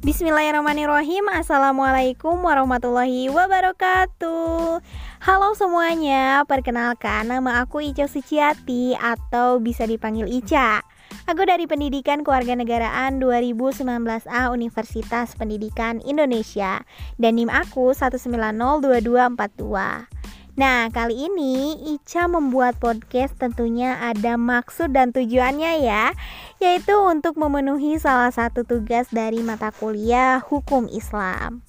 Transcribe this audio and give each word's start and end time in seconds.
Bismillahirrahmanirrahim. 0.00 1.28
Assalamualaikum 1.28 2.40
warahmatullahi 2.40 3.28
wabarakatuh. 3.28 4.80
Halo 5.20 5.52
semuanya 5.52 6.40
Perkenalkan 6.48 7.28
nama 7.28 7.60
aku 7.60 7.84
Ica 7.84 8.08
Suciati 8.08 8.96
Atau 8.96 9.60
bisa 9.60 9.84
dipanggil 9.84 10.24
Ica. 10.24 10.80
Aku 11.28 11.44
dari 11.44 11.68
Pendidikan 11.68 12.24
Kewarganegaraan 12.24 13.20
2019A 13.20 14.48
Universitas 14.48 15.36
Pendidikan 15.36 16.00
Indonesia. 16.00 16.80
Dan 17.20 17.36
NIM 17.36 17.52
aku 17.52 17.92
1902242 17.92 20.19
Nah, 20.58 20.90
kali 20.90 21.30
ini 21.30 21.78
Ica 21.94 22.26
membuat 22.26 22.82
podcast 22.82 23.38
tentunya 23.38 23.94
ada 24.02 24.34
maksud 24.34 24.90
dan 24.90 25.14
tujuannya 25.14 25.86
ya, 25.86 26.10
yaitu 26.58 26.94
untuk 26.98 27.38
memenuhi 27.38 28.02
salah 28.02 28.34
satu 28.34 28.66
tugas 28.66 29.06
dari 29.14 29.46
mata 29.46 29.70
kuliah 29.70 30.42
Hukum 30.42 30.90
Islam. 30.90 31.62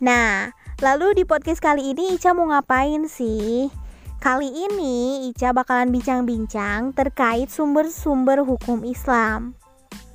Nah, 0.00 0.56
lalu 0.80 1.12
di 1.20 1.24
podcast 1.28 1.60
kali 1.60 1.92
ini 1.92 2.16
Ica 2.16 2.32
mau 2.32 2.48
ngapain 2.48 3.04
sih? 3.04 3.68
Kali 4.16 4.48
ini 4.48 5.28
Ica 5.28 5.52
bakalan 5.52 5.92
bincang-bincang 5.92 6.96
terkait 6.96 7.52
sumber-sumber 7.52 8.40
hukum 8.48 8.80
Islam. 8.88 9.52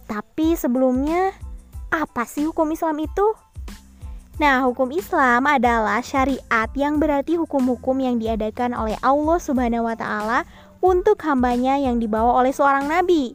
Tapi 0.10 0.58
sebelumnya, 0.58 1.38
apa 1.94 2.26
sih 2.26 2.50
hukum 2.50 2.70
Islam 2.74 2.98
itu? 2.98 3.45
Nah, 4.36 4.68
hukum 4.68 4.92
Islam 4.92 5.48
adalah 5.48 6.04
syariat 6.04 6.68
yang 6.76 7.00
berarti 7.00 7.40
hukum-hukum 7.40 7.96
yang 8.04 8.20
diadakan 8.20 8.76
oleh 8.76 9.00
Allah 9.00 9.40
Subhanahu 9.40 9.88
wa 9.88 9.96
taala 9.96 10.44
untuk 10.84 11.24
hambanya 11.24 11.80
yang 11.80 12.04
dibawa 12.04 12.44
oleh 12.44 12.52
seorang 12.52 12.92
nabi. 12.92 13.32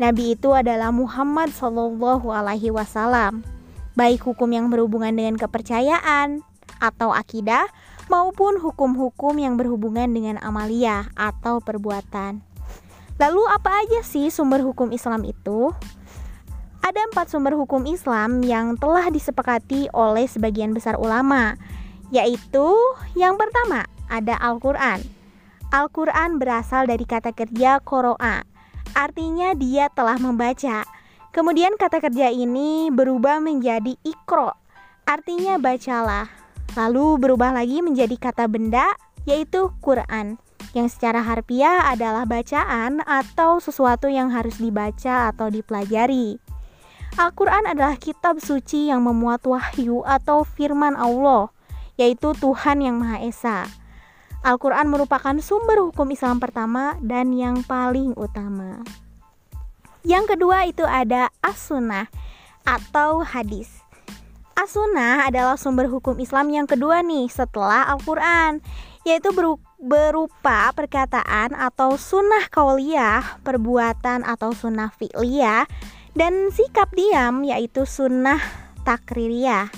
Nabi 0.00 0.32
itu 0.32 0.56
adalah 0.56 0.88
Muhammad 0.96 1.52
Shallallahu 1.52 2.32
alaihi 2.32 2.72
wasallam. 2.72 3.44
Baik 3.92 4.24
hukum 4.24 4.48
yang 4.48 4.72
berhubungan 4.72 5.12
dengan 5.12 5.36
kepercayaan 5.36 6.40
atau 6.80 7.12
akidah 7.12 7.68
maupun 8.08 8.56
hukum-hukum 8.56 9.36
yang 9.36 9.60
berhubungan 9.60 10.08
dengan 10.08 10.40
amalia 10.40 11.12
atau 11.20 11.60
perbuatan. 11.60 12.40
Lalu 13.20 13.42
apa 13.44 13.84
aja 13.84 14.00
sih 14.00 14.32
sumber 14.32 14.64
hukum 14.64 14.88
Islam 14.88 15.20
itu? 15.28 15.76
Ada 16.80 17.12
empat 17.12 17.28
sumber 17.28 17.52
hukum 17.60 17.84
Islam 17.84 18.40
yang 18.40 18.74
telah 18.80 19.12
disepakati 19.12 19.92
oleh 19.92 20.24
sebagian 20.24 20.72
besar 20.72 20.96
ulama, 20.96 21.60
yaitu 22.08 22.72
yang 23.12 23.36
pertama 23.36 23.84
ada 24.08 24.34
Al-Quran. 24.40 25.04
Al-Quran 25.70 26.40
berasal 26.40 26.88
dari 26.88 27.04
kata 27.04 27.36
kerja 27.36 27.78
koroa, 27.84 28.42
artinya 28.96 29.54
dia 29.54 29.92
telah 29.92 30.18
membaca. 30.18 30.82
Kemudian 31.30 31.78
kata 31.78 32.02
kerja 32.02 32.32
ini 32.32 32.90
berubah 32.90 33.38
menjadi 33.38 33.94
ikro, 34.02 34.50
artinya 35.06 35.62
bacalah. 35.62 36.26
Lalu 36.74 37.22
berubah 37.22 37.54
lagi 37.54 37.86
menjadi 37.86 38.18
kata 38.18 38.50
benda, 38.50 38.88
yaitu 39.28 39.70
Quran, 39.78 40.42
yang 40.74 40.90
secara 40.90 41.22
harfiah 41.22 41.86
adalah 41.86 42.26
bacaan 42.26 43.04
atau 43.06 43.62
sesuatu 43.62 44.10
yang 44.10 44.34
harus 44.34 44.58
dibaca 44.58 45.30
atau 45.30 45.52
dipelajari. 45.52 46.49
Al-Quran 47.18 47.66
adalah 47.66 47.98
kitab 47.98 48.38
suci 48.38 48.86
yang 48.86 49.02
memuat 49.02 49.42
wahyu 49.42 50.06
atau 50.06 50.46
firman 50.46 50.94
Allah, 50.94 51.50
yaitu 51.98 52.30
Tuhan 52.38 52.86
yang 52.86 53.02
Maha 53.02 53.18
Esa. 53.26 53.66
Al-Quran 54.46 54.88
merupakan 54.88 55.34
sumber 55.42 55.82
hukum 55.82 56.06
Islam 56.14 56.38
pertama 56.38 56.94
dan 57.02 57.34
yang 57.34 57.66
paling 57.66 58.14
utama. 58.14 58.80
Yang 60.06 60.36
kedua 60.36 60.64
itu 60.64 60.86
ada 60.86 61.28
As-Sunnah 61.44 62.08
atau 62.64 63.20
hadis. 63.20 63.82
As-Sunnah 64.56 65.28
adalah 65.28 65.60
sumber 65.60 65.92
hukum 65.92 66.16
Islam 66.16 66.48
yang 66.54 66.64
kedua 66.64 67.04
nih 67.04 67.28
setelah 67.28 67.84
Al-Quran, 67.90 68.64
yaitu 69.04 69.32
berupa 69.80 70.72
perkataan 70.76 71.56
atau 71.56 71.96
sunnah 71.96 72.48
kauliyah, 72.52 73.40
perbuatan 73.44 74.24
atau 74.24 74.52
sunnah 74.52 74.92
fi'liyah 74.92 75.64
dan 76.14 76.50
sikap 76.50 76.90
diam 76.94 77.46
yaitu 77.46 77.86
sunnah 77.86 78.40
takririyah 78.82 79.70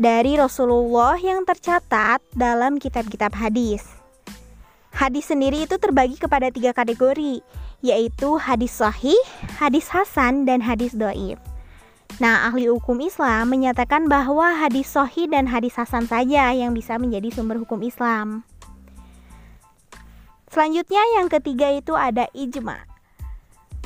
dari 0.00 0.34
Rasulullah 0.40 1.14
yang 1.20 1.44
tercatat 1.44 2.22
dalam 2.32 2.80
kitab-kitab 2.80 3.36
hadis. 3.36 3.84
Hadis 4.92 5.32
sendiri 5.32 5.64
itu 5.64 5.80
terbagi 5.80 6.20
kepada 6.20 6.52
tiga 6.52 6.76
kategori, 6.76 7.40
yaitu 7.80 8.28
hadis 8.36 8.76
sahih, 8.76 9.16
hadis 9.56 9.88
hasan, 9.88 10.44
dan 10.44 10.60
hadis 10.60 10.92
doib. 10.92 11.40
Nah, 12.20 12.44
ahli 12.44 12.68
hukum 12.68 13.00
Islam 13.00 13.48
menyatakan 13.48 14.04
bahwa 14.04 14.52
hadis 14.60 14.92
sahih 14.92 15.32
dan 15.32 15.48
hadis 15.48 15.80
hasan 15.80 16.04
saja 16.04 16.52
yang 16.52 16.76
bisa 16.76 17.00
menjadi 17.00 17.32
sumber 17.32 17.56
hukum 17.56 17.80
Islam. 17.80 18.44
Selanjutnya 20.52 21.00
yang 21.16 21.32
ketiga 21.32 21.72
itu 21.72 21.96
ada 21.96 22.28
ijma. 22.36 22.91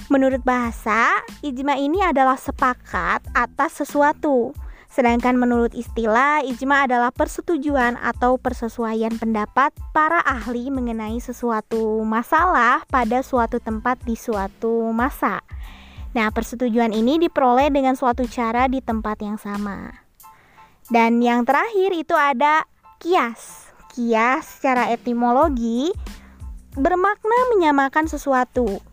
Menurut 0.07 0.39
bahasa, 0.47 1.19
ijma 1.43 1.75
ini 1.83 1.99
adalah 1.99 2.39
sepakat 2.39 3.27
atas 3.35 3.83
sesuatu. 3.83 4.55
Sedangkan 4.87 5.35
menurut 5.35 5.75
istilah, 5.75 6.47
ijma 6.47 6.87
adalah 6.87 7.11
persetujuan 7.11 7.99
atau 7.99 8.39
persesuaian 8.39 9.11
pendapat 9.19 9.75
para 9.91 10.23
ahli 10.23 10.71
mengenai 10.71 11.19
sesuatu 11.19 12.07
masalah 12.07 12.87
pada 12.87 13.19
suatu 13.27 13.59
tempat 13.59 13.99
di 14.07 14.15
suatu 14.15 14.95
masa. 14.95 15.43
Nah, 16.15 16.31
persetujuan 16.31 16.95
ini 16.95 17.19
diperoleh 17.19 17.67
dengan 17.75 17.99
suatu 17.99 18.31
cara 18.31 18.71
di 18.71 18.79
tempat 18.79 19.19
yang 19.27 19.43
sama. 19.43 19.91
Dan 20.87 21.19
yang 21.19 21.43
terakhir 21.43 21.91
itu 21.91 22.15
ada 22.15 22.63
kias. 23.03 23.75
Kias 23.91 24.63
secara 24.63 24.95
etimologi 24.95 25.91
bermakna 26.79 27.51
menyamakan 27.59 28.07
sesuatu 28.07 28.86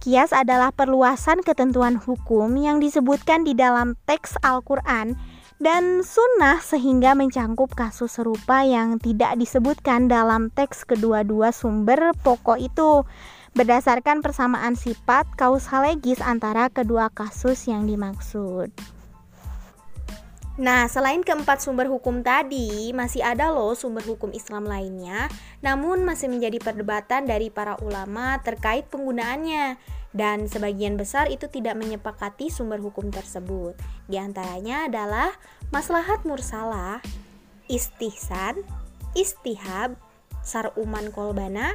Kias 0.00 0.32
adalah 0.32 0.72
perluasan 0.72 1.44
ketentuan 1.44 2.00
hukum 2.00 2.56
yang 2.56 2.80
disebutkan 2.80 3.44
di 3.44 3.52
dalam 3.52 4.00
teks 4.08 4.40
Al-Quran 4.40 5.12
dan 5.60 6.00
sunnah 6.00 6.56
sehingga 6.64 7.12
mencangkup 7.12 7.76
kasus 7.76 8.16
serupa 8.16 8.64
yang 8.64 8.96
tidak 8.96 9.36
disebutkan 9.36 10.08
dalam 10.08 10.48
teks 10.56 10.88
kedua-dua 10.88 11.52
sumber 11.52 12.16
pokok 12.24 12.56
itu 12.56 13.04
berdasarkan 13.52 14.24
persamaan 14.24 14.72
sifat 14.72 15.28
kausalegis 15.36 16.24
antara 16.24 16.72
kedua 16.72 17.12
kasus 17.12 17.68
yang 17.68 17.84
dimaksud. 17.84 18.72
Nah, 20.60 20.84
selain 20.92 21.24
keempat 21.24 21.64
sumber 21.64 21.88
hukum 21.88 22.20
tadi, 22.20 22.92
masih 22.92 23.24
ada 23.24 23.48
loh 23.48 23.72
sumber 23.72 24.04
hukum 24.04 24.28
Islam 24.36 24.68
lainnya, 24.68 25.32
namun 25.64 26.04
masih 26.04 26.28
menjadi 26.28 26.60
perdebatan 26.60 27.24
dari 27.24 27.48
para 27.48 27.80
ulama 27.80 28.36
terkait 28.44 28.84
penggunaannya. 28.92 29.80
Dan 30.12 30.52
sebagian 30.52 31.00
besar 31.00 31.32
itu 31.32 31.48
tidak 31.48 31.80
menyepakati 31.80 32.52
sumber 32.52 32.76
hukum 32.76 33.08
tersebut. 33.08 33.72
Di 34.04 34.20
antaranya 34.20 34.84
adalah 34.84 35.32
maslahat 35.72 36.28
mursalah, 36.28 37.00
istihsan, 37.72 38.60
istihab, 39.16 39.96
saruman 40.44 41.08
kolbana, 41.08 41.72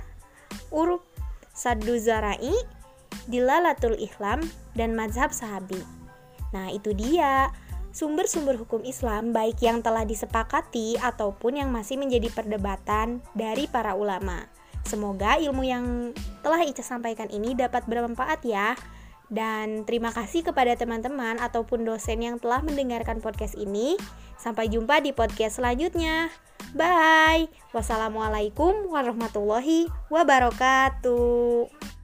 urub 0.70 1.02
saddu 1.58 1.98
zarai, 1.98 2.54
dilalatul 3.26 3.98
ihlam, 3.98 4.46
dan 4.78 4.94
mazhab 4.94 5.34
sahabi. 5.34 5.82
Nah, 6.54 6.70
itu 6.70 6.94
dia 6.94 7.50
sumber-sumber 7.96 8.60
hukum 8.60 8.84
Islam 8.84 9.32
baik 9.32 9.64
yang 9.64 9.80
telah 9.80 10.04
disepakati 10.04 11.00
ataupun 11.00 11.64
yang 11.64 11.72
masih 11.72 11.96
menjadi 11.96 12.28
perdebatan 12.28 13.24
dari 13.32 13.72
para 13.72 13.96
ulama. 13.96 14.52
Semoga 14.84 15.40
ilmu 15.40 15.64
yang 15.64 16.12
telah 16.44 16.62
Ica 16.68 16.84
sampaikan 16.84 17.32
ini 17.32 17.56
dapat 17.56 17.88
bermanfaat 17.88 18.44
ya. 18.44 18.76
Dan 19.26 19.90
terima 19.90 20.14
kasih 20.14 20.46
kepada 20.46 20.78
teman-teman 20.78 21.42
ataupun 21.42 21.82
dosen 21.82 22.22
yang 22.22 22.38
telah 22.38 22.62
mendengarkan 22.62 23.24
podcast 23.24 23.58
ini. 23.58 23.98
Sampai 24.38 24.70
jumpa 24.70 25.02
di 25.02 25.16
podcast 25.16 25.58
selanjutnya. 25.58 26.30
Bye. 26.78 27.50
Wassalamualaikum 27.74 28.92
warahmatullahi 28.94 29.90
wabarakatuh. 30.14 31.95